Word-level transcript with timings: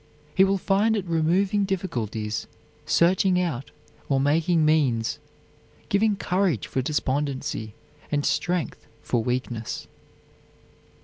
He 0.33 0.43
will 0.43 0.57
find 0.57 0.95
it 0.95 1.05
removing 1.05 1.63
difficulties, 1.63 2.47
searching 2.87 3.39
out, 3.39 3.69
or 4.09 4.19
making 4.19 4.65
means; 4.65 5.19
giving 5.89 6.15
courage 6.15 6.65
for 6.65 6.81
despondency, 6.81 7.75
and 8.11 8.25
strength 8.25 8.87
for 9.03 9.23
weakness." 9.23 9.87